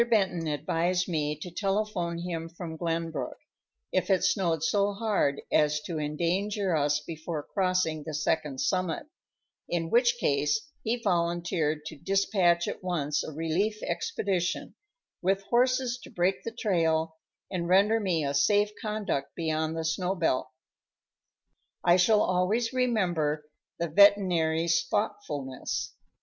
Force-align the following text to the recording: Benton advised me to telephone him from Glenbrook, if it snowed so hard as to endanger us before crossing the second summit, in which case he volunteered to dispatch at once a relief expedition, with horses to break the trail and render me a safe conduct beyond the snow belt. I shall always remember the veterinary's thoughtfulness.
Benton 0.09 0.47
advised 0.47 1.07
me 1.07 1.35
to 1.37 1.51
telephone 1.51 2.17
him 2.17 2.49
from 2.49 2.75
Glenbrook, 2.75 3.37
if 3.91 4.09
it 4.09 4.23
snowed 4.23 4.63
so 4.63 4.93
hard 4.93 5.43
as 5.51 5.79
to 5.81 5.99
endanger 5.99 6.75
us 6.75 6.99
before 7.01 7.43
crossing 7.43 8.01
the 8.03 8.15
second 8.15 8.61
summit, 8.61 9.05
in 9.69 9.91
which 9.91 10.17
case 10.19 10.59
he 10.81 10.95
volunteered 11.03 11.85
to 11.85 11.95
dispatch 11.97 12.67
at 12.67 12.81
once 12.83 13.23
a 13.23 13.31
relief 13.31 13.77
expedition, 13.83 14.73
with 15.21 15.43
horses 15.51 15.99
to 16.01 16.09
break 16.09 16.41
the 16.43 16.51
trail 16.51 17.17
and 17.51 17.69
render 17.69 17.99
me 17.99 18.23
a 18.25 18.33
safe 18.33 18.71
conduct 18.81 19.35
beyond 19.35 19.77
the 19.77 19.85
snow 19.85 20.15
belt. 20.15 20.49
I 21.83 21.97
shall 21.97 22.23
always 22.23 22.73
remember 22.73 23.45
the 23.77 23.87
veterinary's 23.87 24.81
thoughtfulness. 24.83 25.93